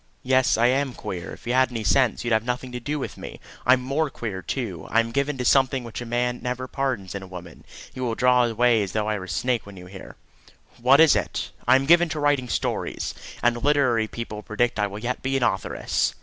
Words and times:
"Yes, 0.23 0.57
I 0.57 0.65
am 0.65 0.93
queer. 0.95 1.31
If 1.33 1.45
you 1.45 1.53
had 1.53 1.69
any 1.69 1.83
sense, 1.83 2.23
you'd 2.23 2.33
have 2.33 2.43
nothing 2.43 2.71
to 2.71 2.79
do 2.79 2.97
with 2.97 3.17
me. 3.17 3.39
I'm 3.67 3.81
more 3.83 4.09
queer, 4.09 4.41
too. 4.41 4.87
I 4.89 4.99
am 4.99 5.11
given 5.11 5.37
to 5.37 5.45
something 5.45 5.83
which 5.83 6.01
a 6.01 6.07
man 6.07 6.39
never 6.41 6.67
pardons 6.67 7.13
in 7.13 7.21
a 7.21 7.27
woman. 7.27 7.63
You 7.93 8.03
will 8.05 8.15
draw 8.15 8.45
away 8.45 8.81
as 8.81 8.93
though 8.93 9.07
I 9.07 9.19
were 9.19 9.25
a 9.25 9.29
snake 9.29 9.67
when 9.67 9.77
you 9.77 9.85
hear." 9.85 10.15
"What 10.81 10.99
is 10.99 11.15
it?" 11.15 11.51
"I 11.67 11.75
am 11.75 11.85
given 11.85 12.09
to 12.09 12.19
writing 12.19 12.49
stories, 12.49 13.13
and 13.43 13.63
literary 13.63 14.07
people 14.07 14.41
predict 14.41 14.79
I 14.79 14.87
will 14.87 14.97
yet 14.97 15.21
be 15.21 15.37
an 15.37 15.43
authoress." 15.43 16.15